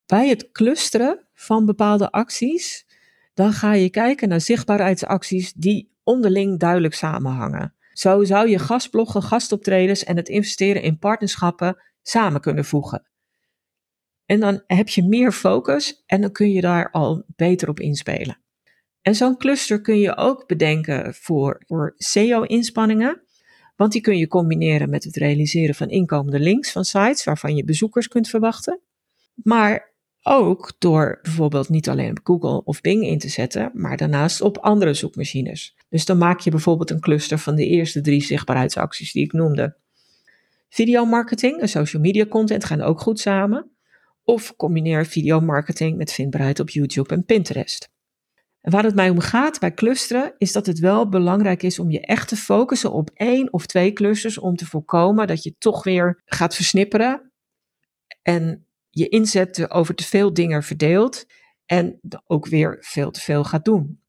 Bij 0.06 0.28
het 0.28 0.50
clusteren 0.52 1.26
van 1.34 1.66
bepaalde 1.66 2.10
acties, 2.10 2.86
dan 3.34 3.52
ga 3.52 3.72
je 3.72 3.90
kijken 3.90 4.28
naar 4.28 4.40
zichtbaarheidsacties 4.40 5.52
die 5.52 5.90
onderling 6.02 6.58
duidelijk 6.58 6.94
samenhangen. 6.94 7.74
Zo 7.92 8.24
zou 8.24 8.48
je 8.48 8.58
gastbloggen, 8.58 9.22
gastoptredens 9.22 10.04
en 10.04 10.16
het 10.16 10.28
investeren 10.28 10.82
in 10.82 10.98
partnerschappen 10.98 11.82
samen 12.02 12.40
kunnen 12.40 12.64
voegen. 12.64 13.06
En 14.26 14.40
dan 14.40 14.62
heb 14.66 14.88
je 14.88 15.02
meer 15.02 15.32
focus 15.32 16.02
en 16.06 16.20
dan 16.20 16.32
kun 16.32 16.52
je 16.52 16.60
daar 16.60 16.90
al 16.90 17.24
beter 17.36 17.68
op 17.68 17.80
inspelen. 17.80 18.38
En 19.02 19.14
zo'n 19.14 19.36
cluster 19.36 19.80
kun 19.80 19.98
je 19.98 20.16
ook 20.16 20.46
bedenken 20.46 21.14
voor, 21.14 21.62
voor 21.66 21.94
SEO-inspanningen. 21.96 23.22
Want 23.76 23.92
die 23.92 24.00
kun 24.00 24.18
je 24.18 24.28
combineren 24.28 24.90
met 24.90 25.04
het 25.04 25.16
realiseren 25.16 25.74
van 25.74 25.88
inkomende 25.88 26.40
links 26.40 26.72
van 26.72 26.84
sites 26.84 27.24
waarvan 27.24 27.56
je 27.56 27.64
bezoekers 27.64 28.08
kunt 28.08 28.28
verwachten. 28.28 28.80
Maar 29.34 29.94
ook 30.28 30.72
door 30.78 31.18
bijvoorbeeld 31.22 31.68
niet 31.68 31.88
alleen 31.88 32.10
op 32.10 32.20
Google 32.22 32.64
of 32.64 32.80
Bing 32.80 33.04
in 33.04 33.18
te 33.18 33.28
zetten, 33.28 33.70
maar 33.74 33.96
daarnaast 33.96 34.40
op 34.40 34.58
andere 34.58 34.94
zoekmachines. 34.94 35.76
Dus 35.88 36.04
dan 36.04 36.18
maak 36.18 36.40
je 36.40 36.50
bijvoorbeeld 36.50 36.90
een 36.90 37.00
cluster 37.00 37.38
van 37.38 37.54
de 37.54 37.66
eerste 37.66 38.00
drie 38.00 38.22
zichtbaarheidsacties 38.22 39.12
die 39.12 39.24
ik 39.24 39.32
noemde. 39.32 39.76
Videomarketing 40.68 41.60
en 41.60 41.68
social 41.68 42.02
media 42.02 42.26
content 42.26 42.64
gaan 42.64 42.80
ook 42.80 43.00
goed 43.00 43.20
samen. 43.20 43.70
Of 44.24 44.56
combineer 44.56 45.06
videomarketing 45.06 45.96
met 45.96 46.12
vindbaarheid 46.12 46.60
op 46.60 46.70
YouTube 46.70 47.14
en 47.14 47.24
Pinterest. 47.24 47.90
En 48.60 48.72
waar 48.72 48.84
het 48.84 48.94
mij 48.94 49.10
om 49.10 49.20
gaat 49.20 49.60
bij 49.60 49.74
clusteren, 49.74 50.34
is 50.38 50.52
dat 50.52 50.66
het 50.66 50.78
wel 50.78 51.08
belangrijk 51.08 51.62
is 51.62 51.78
om 51.78 51.90
je 51.90 52.00
echt 52.00 52.28
te 52.28 52.36
focussen 52.36 52.92
op 52.92 53.10
één 53.14 53.52
of 53.52 53.66
twee 53.66 53.92
clusters 53.92 54.38
om 54.38 54.56
te 54.56 54.66
voorkomen 54.66 55.26
dat 55.26 55.42
je 55.42 55.54
toch 55.58 55.84
weer 55.84 56.22
gaat 56.24 56.54
versnipperen 56.54 57.32
en 58.22 58.65
je 58.96 59.08
inzet 59.08 59.70
over 59.70 59.94
te 59.94 60.04
veel 60.04 60.32
dingen 60.32 60.62
verdeelt 60.62 61.26
en 61.66 62.00
ook 62.26 62.46
weer 62.46 62.76
veel 62.80 63.10
te 63.10 63.20
veel 63.20 63.44
gaat 63.44 63.64
doen. 63.64 64.00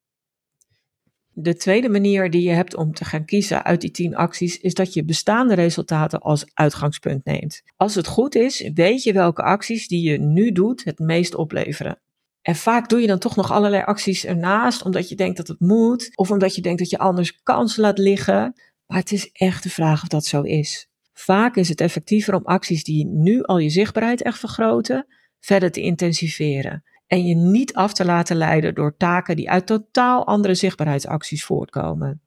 De 1.32 1.56
tweede 1.56 1.90
manier 1.90 2.30
die 2.30 2.42
je 2.42 2.50
hebt 2.50 2.76
om 2.76 2.94
te 2.94 3.06
gaan 3.06 3.26
kiezen 3.26 3.64
uit 3.64 3.82
die 3.82 3.92
tien 3.92 4.16
acties 4.16 4.60
is 4.60 4.74
dat 4.74 4.94
je 4.94 5.06
bestaande 5.06 5.54
resultaten 5.54 6.20
als 6.20 6.46
uitgangspunt 6.54 7.26
neemt. 7.26 7.64
Als 7.76 7.96
het 7.96 8.08
goed 8.08 8.36
is, 8.36 8.72
weet 8.74 9.04
je 9.04 9.14
welke 9.14 9.42
acties 9.42 9.88
die 9.88 10.10
je 10.10 10.18
nu 10.18 10.52
doet 10.52 10.84
het 10.84 11.00
meest 11.00 11.36
opleveren. 11.36 12.00
En 12.42 12.56
vaak 12.56 12.90
doe 12.90 13.02
je 13.02 13.08
dan 13.08 13.20
toch 13.20 13.36
nog 13.36 13.52
allerlei 13.52 13.84
acties 13.84 14.26
ernaast, 14.26 14.84
omdat 14.84 15.10
je 15.10 15.16
denkt 15.16 15.38
dat 15.38 15.48
het 15.48 15.60
moet, 15.60 16.12
of 16.16 16.32
omdat 16.32 16.56
je 16.56 16.62
denkt 16.62 16.80
dat 16.80 16.90
je 16.90 16.98
anders 16.98 17.42
kansen 17.44 17.82
laat 17.82 17.98
liggen. 17.98 18.54
Maar 18.86 18.98
het 18.98 19.12
is 19.12 19.30
echt 19.32 19.64
de 19.64 19.70
vraag 19.70 20.02
of 20.02 20.08
dat 20.08 20.26
zo 20.26 20.42
is. 20.42 20.90
Vaak 21.20 21.56
is 21.56 21.70
het 21.70 21.82
effectiever 21.82 22.34
om 22.34 22.46
acties 22.46 22.84
die 22.84 23.06
nu 23.06 23.44
al 23.44 23.58
je 23.58 23.70
zichtbaarheid 23.70 24.22
echt 24.22 24.40
vergroten, 24.40 25.06
verder 25.40 25.72
te 25.72 25.82
intensiveren. 25.82 26.84
En 27.08 27.26
je 27.26 27.36
niet 27.36 27.74
af 27.74 27.94
te 27.94 28.06
laten 28.06 28.36
leiden 28.36 28.76
door 28.76 28.98
taken 28.98 29.36
die 29.36 29.50
uit 29.50 29.66
totaal 29.66 30.26
andere 30.26 30.56
zichtbaarheidsacties 30.56 31.46
voortkomen. 31.46 32.22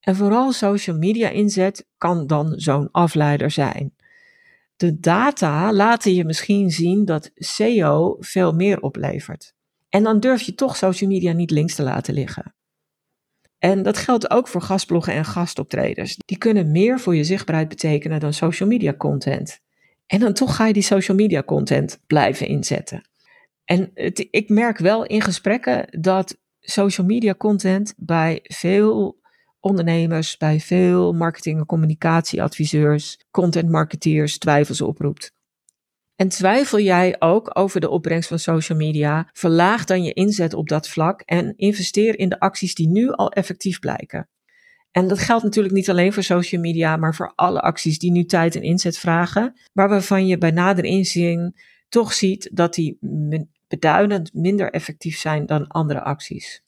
En 0.00 0.16
vooral 0.16 0.52
social 0.52 0.96
media 0.96 1.28
inzet 1.28 1.86
kan 1.98 2.26
dan 2.26 2.52
zo'n 2.56 2.88
afleider 2.90 3.50
zijn. 3.50 3.94
De 4.76 5.00
data 5.00 5.72
laten 5.72 6.14
je 6.14 6.24
misschien 6.24 6.70
zien 6.70 7.04
dat 7.04 7.30
SEO 7.34 8.16
veel 8.20 8.52
meer 8.52 8.80
oplevert. 8.80 9.54
En 9.88 10.02
dan 10.02 10.20
durf 10.20 10.42
je 10.42 10.54
toch 10.54 10.76
social 10.76 11.10
media 11.10 11.32
niet 11.32 11.50
links 11.50 11.74
te 11.74 11.82
laten 11.82 12.14
liggen. 12.14 12.54
En 13.64 13.82
dat 13.82 13.98
geldt 13.98 14.30
ook 14.30 14.48
voor 14.48 14.60
gastbloggen 14.62 15.14
en 15.14 15.24
gastoptreders. 15.24 16.16
Die 16.16 16.38
kunnen 16.38 16.72
meer 16.72 17.00
voor 17.00 17.16
je 17.16 17.24
zichtbaarheid 17.24 17.68
betekenen 17.68 18.20
dan 18.20 18.32
social 18.32 18.68
media 18.68 18.94
content. 18.94 19.60
En 20.06 20.20
dan 20.20 20.32
toch 20.32 20.56
ga 20.56 20.66
je 20.66 20.72
die 20.72 20.82
social 20.82 21.16
media 21.16 21.42
content 21.42 22.00
blijven 22.06 22.46
inzetten. 22.46 23.02
En 23.64 23.90
ik 24.30 24.48
merk 24.48 24.78
wel 24.78 25.04
in 25.04 25.20
gesprekken 25.20 26.00
dat 26.00 26.36
social 26.60 27.06
media 27.06 27.34
content 27.34 27.94
bij 27.96 28.40
veel 28.42 29.20
ondernemers, 29.60 30.36
bij 30.36 30.60
veel 30.60 31.12
marketing- 31.12 31.58
en 31.58 31.66
communicatieadviseurs, 31.66 33.18
content 33.30 33.68
marketeers 33.70 34.38
twijfels 34.38 34.80
oproept. 34.80 35.33
En 36.16 36.28
twijfel 36.28 36.80
jij 36.80 37.16
ook 37.18 37.58
over 37.58 37.80
de 37.80 37.90
opbrengst 37.90 38.28
van 38.28 38.38
social 38.38 38.78
media? 38.78 39.30
Verlaag 39.32 39.84
dan 39.84 40.02
je 40.02 40.12
inzet 40.12 40.54
op 40.54 40.68
dat 40.68 40.88
vlak 40.88 41.20
en 41.20 41.56
investeer 41.56 42.18
in 42.18 42.28
de 42.28 42.40
acties 42.40 42.74
die 42.74 42.88
nu 42.88 43.10
al 43.10 43.30
effectief 43.32 43.78
blijken. 43.78 44.28
En 44.90 45.08
dat 45.08 45.18
geldt 45.18 45.44
natuurlijk 45.44 45.74
niet 45.74 45.90
alleen 45.90 46.12
voor 46.12 46.22
social 46.22 46.60
media, 46.60 46.96
maar 46.96 47.14
voor 47.14 47.32
alle 47.34 47.60
acties 47.60 47.98
die 47.98 48.10
nu 48.10 48.24
tijd 48.24 48.54
en 48.54 48.62
inzet 48.62 48.98
vragen, 48.98 49.60
maar 49.72 49.88
waarvan 49.88 50.26
je 50.26 50.38
bij 50.38 50.50
nader 50.50 50.84
inzien 50.84 51.54
toch 51.88 52.12
ziet 52.12 52.50
dat 52.52 52.74
die 52.74 52.98
beduidend 53.68 54.34
minder 54.34 54.70
effectief 54.70 55.18
zijn 55.18 55.46
dan 55.46 55.66
andere 55.66 56.00
acties. 56.02 56.62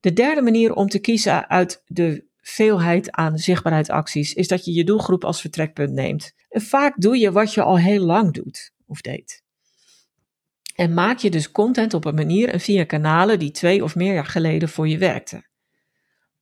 De 0.00 0.12
derde 0.12 0.42
manier 0.42 0.74
om 0.74 0.88
te 0.88 0.98
kiezen 0.98 1.48
uit 1.48 1.82
de 1.86 2.24
veelheid 2.50 3.10
aan 3.10 3.38
zichtbaarheidsacties 3.38 4.34
is 4.34 4.48
dat 4.48 4.64
je 4.64 4.72
je 4.72 4.84
doelgroep 4.84 5.24
als 5.24 5.40
vertrekpunt 5.40 5.92
neemt. 5.92 6.32
En 6.48 6.60
vaak 6.60 6.94
doe 6.96 7.18
je 7.18 7.32
wat 7.32 7.54
je 7.54 7.62
al 7.62 7.78
heel 7.78 8.04
lang 8.04 8.32
doet 8.32 8.72
of 8.86 9.00
deed. 9.00 9.42
En 10.74 10.94
maak 10.94 11.18
je 11.18 11.30
dus 11.30 11.50
content 11.50 11.94
op 11.94 12.04
een 12.04 12.14
manier 12.14 12.48
en 12.48 12.60
via 12.60 12.84
kanalen 12.84 13.38
die 13.38 13.50
twee 13.50 13.84
of 13.84 13.94
meer 13.94 14.14
jaar 14.14 14.26
geleden 14.26 14.68
voor 14.68 14.88
je 14.88 14.98
werkten. 14.98 15.48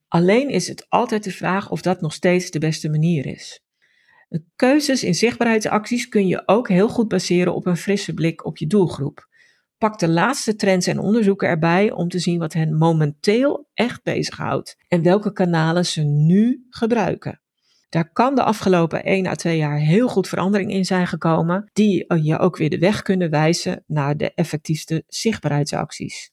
Alleen 0.09 0.49
is 0.49 0.69
het 0.69 0.87
altijd 0.89 1.25
de 1.25 1.31
vraag 1.31 1.71
of 1.71 1.83
dat 1.83 2.01
nog 2.01 2.13
steeds 2.13 2.51
de 2.51 2.59
beste 2.59 2.89
manier 2.89 3.27
is. 3.27 3.63
Keuzes 4.57 5.05
in 5.05 5.15
zichtbaarheidsacties 5.15 6.09
kun 6.09 6.27
je 6.27 6.43
ook 6.47 6.69
heel 6.69 6.89
goed 6.89 7.09
baseren 7.09 7.55
op 7.55 7.67
een 7.67 7.77
frisse 7.77 8.15
blik 8.15 8.45
op 8.45 8.59
je 8.59 8.67
doelgroep. 8.67 9.28
Pak 9.79 9.99
de 9.99 10.09
laatste 10.09 10.57
trends 10.57 10.87
en 10.87 10.99
onderzoeken 10.99 11.49
erbij 11.49 11.93
om 11.93 12.09
te 12.09 12.19
zien 12.19 12.39
wat 12.39 12.53
hen 12.53 12.77
momenteel 12.77 13.69
echt 13.75 14.03
bezighoudt 14.03 14.77
en 14.89 15.03
welke 15.03 15.33
kanalen 15.33 15.87
ze 15.87 16.03
nu 16.03 16.67
gebruiken. 16.71 17.41
Daar 17.89 18.13
kan 18.13 18.35
de 18.35 18.43
afgelopen 18.43 19.05
1 19.05 19.27
à 19.27 19.35
2 19.35 19.57
jaar 19.57 19.79
heel 19.79 20.09
goed 20.09 20.29
verandering 20.29 20.73
in 20.73 20.85
zijn 20.85 21.07
gekomen, 21.07 21.71
die 21.73 22.15
je 22.23 22.39
ook 22.39 22.57
weer 22.57 22.71
de 22.71 22.79
weg 22.79 23.03
kunnen 23.03 23.31
wijzen 23.31 23.85
naar 23.87 24.17
de 24.17 24.35
effectiefste 24.35 25.05
zichtbaarheidsacties. 25.07 26.31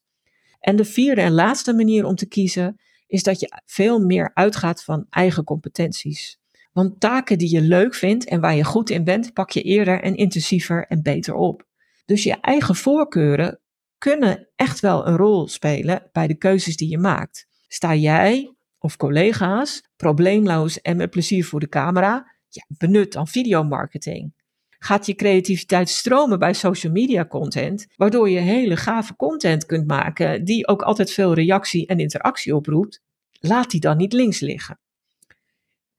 En 0.60 0.76
de 0.76 0.86
vierde 0.86 1.22
en 1.22 1.32
laatste 1.32 1.74
manier 1.74 2.06
om 2.06 2.16
te 2.16 2.28
kiezen 2.28 2.80
is 3.08 3.24
dat 3.24 3.40
je 3.40 3.62
veel 3.66 4.00
meer 4.00 4.32
uitgaat 4.34 4.84
van 4.84 5.06
eigen 5.10 5.44
competenties. 5.44 6.40
Want 6.74 7.00
taken 7.00 7.38
die 7.38 7.52
je 7.52 7.62
leuk 7.62 7.96
vindt 7.96 8.26
en 8.26 8.42
waar 8.42 8.56
je 8.56 8.64
goed 8.64 8.90
in 8.90 9.04
bent, 9.04 9.34
pak 9.34 9.50
je 9.50 9.62
eerder 9.62 10.02
en 10.02 10.16
intensiever 10.16 10.86
en 10.88 11.02
beter 11.02 11.34
op. 11.34 11.66
Dus 12.06 12.24
je 12.24 12.34
eigen 12.42 12.76
voorkeuren 12.76 13.60
kunnen 13.98 14.50
echt 14.56 14.80
wel 14.80 15.08
een 15.08 15.18
rol 15.18 15.48
spelen 15.48 16.10
bij 16.12 16.28
de 16.28 16.36
keuzes 16.38 16.78
die 16.78 16.90
je 16.90 16.98
maakt. 16.98 17.48
Sta 17.68 17.96
jij 17.96 18.56
of 18.80 18.98
collega's 18.98 19.84
probleemloos 19.96 20.82
en 20.82 20.98
met 20.98 21.10
plezier 21.10 21.46
voor 21.46 21.60
de 21.60 21.70
camera? 21.70 22.32
Ja, 22.50 22.66
benut 22.68 23.14
dan 23.14 23.28
videomarketing. 23.28 24.34
Gaat 24.70 25.06
je 25.06 25.16
creativiteit 25.16 25.90
stromen 25.90 26.40
bij 26.40 26.54
social 26.54 26.94
media 26.94 27.26
content, 27.26 27.88
waardoor 27.96 28.30
je 28.30 28.40
hele 28.40 28.78
gave 28.78 29.16
content 29.16 29.66
kunt 29.66 29.88
maken 29.88 30.44
die 30.44 30.68
ook 30.68 30.82
altijd 30.82 31.12
veel 31.12 31.34
reactie 31.34 31.88
en 31.88 32.00
interactie 32.00 32.56
oproept? 32.56 33.02
Laat 33.40 33.72
die 33.72 33.80
dan 33.80 33.98
niet 33.98 34.14
links 34.14 34.40
liggen. 34.40 34.80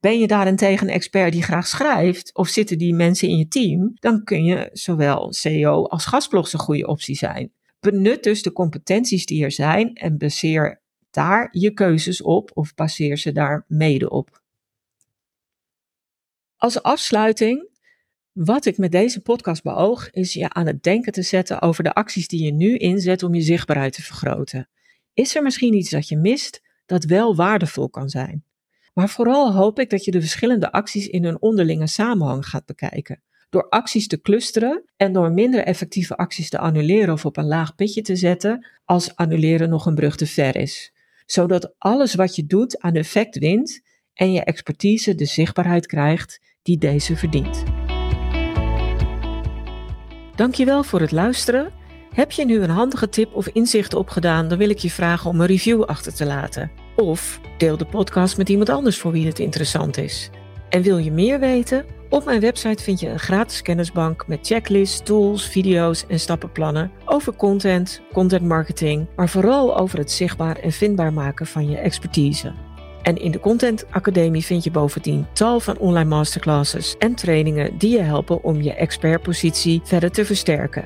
Ben 0.07 0.19
je 0.19 0.27
daarentegen 0.27 0.87
een 0.87 0.93
expert 0.93 1.31
die 1.31 1.43
graag 1.43 1.67
schrijft, 1.67 2.35
of 2.35 2.47
zitten 2.47 2.77
die 2.77 2.93
mensen 2.93 3.29
in 3.29 3.37
je 3.37 3.47
team, 3.47 3.91
dan 3.95 4.23
kun 4.23 4.43
je 4.43 4.69
zowel 4.73 5.33
CEO 5.33 5.83
als 5.83 6.05
gastblog 6.05 6.53
een 6.53 6.59
goede 6.59 6.87
optie 6.87 7.15
zijn. 7.15 7.51
Benut 7.79 8.23
dus 8.23 8.41
de 8.41 8.51
competenties 8.51 9.25
die 9.25 9.43
er 9.43 9.51
zijn 9.51 9.95
en 9.95 10.17
baseer 10.17 10.81
daar 11.11 11.47
je 11.51 11.71
keuzes 11.71 12.21
op 12.21 12.51
of 12.53 12.75
baseer 12.75 13.17
ze 13.17 13.31
daar 13.31 13.65
mede 13.67 14.09
op. 14.09 14.41
Als 16.55 16.81
afsluiting, 16.81 17.69
wat 18.31 18.65
ik 18.65 18.77
met 18.77 18.91
deze 18.91 19.21
podcast 19.21 19.63
beoog, 19.63 20.09
is 20.09 20.33
je 20.33 20.49
aan 20.49 20.67
het 20.67 20.83
denken 20.83 21.11
te 21.11 21.21
zetten 21.21 21.61
over 21.61 21.83
de 21.83 21.93
acties 21.93 22.27
die 22.27 22.43
je 22.43 22.51
nu 22.51 22.77
inzet 22.77 23.23
om 23.23 23.33
je 23.35 23.41
zichtbaarheid 23.41 23.93
te 23.93 24.03
vergroten. 24.03 24.69
Is 25.13 25.35
er 25.35 25.43
misschien 25.43 25.73
iets 25.73 25.89
dat 25.89 26.07
je 26.07 26.17
mist 26.17 26.61
dat 26.85 27.03
wel 27.03 27.35
waardevol 27.35 27.89
kan 27.89 28.09
zijn? 28.09 28.46
Maar 28.97 29.09
vooral 29.09 29.53
hoop 29.53 29.79
ik 29.79 29.89
dat 29.89 30.05
je 30.05 30.11
de 30.11 30.19
verschillende 30.19 30.71
acties 30.71 31.07
in 31.07 31.23
hun 31.23 31.41
onderlinge 31.41 31.87
samenhang 31.87 32.45
gaat 32.45 32.65
bekijken. 32.65 33.21
Door 33.49 33.69
acties 33.69 34.07
te 34.07 34.21
clusteren 34.21 34.83
en 34.95 35.13
door 35.13 35.31
minder 35.31 35.63
effectieve 35.63 36.15
acties 36.15 36.49
te 36.49 36.57
annuleren 36.57 37.13
of 37.13 37.25
op 37.25 37.37
een 37.37 37.47
laag 37.47 37.75
pitje 37.75 38.01
te 38.01 38.15
zetten, 38.15 38.67
als 38.85 39.15
annuleren 39.15 39.69
nog 39.69 39.85
een 39.85 39.95
brug 39.95 40.15
te 40.15 40.27
ver 40.27 40.55
is. 40.55 40.93
Zodat 41.25 41.73
alles 41.77 42.15
wat 42.15 42.35
je 42.35 42.45
doet 42.45 42.79
aan 42.79 42.95
effect 42.95 43.37
wint 43.37 43.81
en 44.13 44.31
je 44.31 44.43
expertise 44.43 45.15
de 45.15 45.25
zichtbaarheid 45.25 45.85
krijgt 45.85 46.41
die 46.61 46.77
deze 46.77 47.15
verdient. 47.15 47.63
Dankjewel 50.35 50.83
voor 50.83 51.01
het 51.01 51.11
luisteren. 51.11 51.73
Heb 52.13 52.31
je 52.31 52.45
nu 52.45 52.61
een 52.61 52.69
handige 52.69 53.09
tip 53.09 53.35
of 53.35 53.47
inzicht 53.47 53.93
opgedaan, 53.93 54.47
dan 54.47 54.57
wil 54.57 54.69
ik 54.69 54.79
je 54.79 54.91
vragen 54.91 55.29
om 55.29 55.41
een 55.41 55.47
review 55.47 55.83
achter 55.83 56.13
te 56.13 56.25
laten. 56.25 56.76
Of 56.97 57.39
deel 57.57 57.77
de 57.77 57.85
podcast 57.85 58.37
met 58.37 58.49
iemand 58.49 58.69
anders 58.69 58.97
voor 58.97 59.11
wie 59.11 59.27
het 59.27 59.39
interessant 59.39 59.97
is. 59.97 60.29
En 60.69 60.81
wil 60.81 60.97
je 60.97 61.11
meer 61.11 61.39
weten? 61.39 61.85
Op 62.09 62.25
mijn 62.25 62.39
website 62.39 62.83
vind 62.83 62.99
je 62.99 63.09
een 63.09 63.19
gratis 63.19 63.61
kennisbank 63.61 64.27
met 64.27 64.47
checklists, 64.47 65.01
tools, 65.03 65.45
video's 65.45 66.05
en 66.07 66.19
stappenplannen 66.19 66.91
over 67.05 67.35
content, 67.35 68.01
content 68.13 68.43
marketing, 68.43 69.07
maar 69.15 69.29
vooral 69.29 69.77
over 69.77 69.97
het 69.97 70.11
zichtbaar 70.11 70.55
en 70.55 70.71
vindbaar 70.71 71.13
maken 71.13 71.45
van 71.45 71.69
je 71.69 71.77
expertise. 71.77 72.53
En 73.01 73.15
in 73.15 73.31
de 73.31 73.39
Content 73.39 73.85
Academie 73.91 74.45
vind 74.45 74.63
je 74.63 74.71
bovendien 74.71 75.27
tal 75.33 75.59
van 75.59 75.77
online 75.77 76.09
masterclasses 76.09 76.95
en 76.97 77.15
trainingen 77.15 77.77
die 77.77 77.91
je 77.91 78.01
helpen 78.01 78.43
om 78.43 78.61
je 78.61 78.73
expertpositie 78.73 79.81
verder 79.83 80.11
te 80.11 80.25
versterken. 80.25 80.85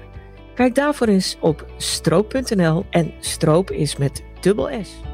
Kijk 0.56 0.76
daarvoor 0.76 1.08
eens 1.08 1.38
op 1.40 1.66
stroop.nl 1.78 2.86
en 2.90 3.14
stroop 3.20 3.72
is 3.72 3.98
met 3.98 4.24
dubbel 4.42 4.70
S. 4.84 5.11